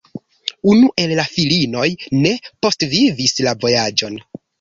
Unu 0.69 0.87
el 1.01 1.11
la 1.19 1.25
filinoj 1.35 1.83
ne 2.23 2.31
postvivis 2.67 3.35
la 3.49 3.55
vojaĝon. 3.65 4.19